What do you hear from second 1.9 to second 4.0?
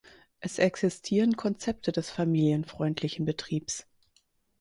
des familienfreundlichen Betriebs.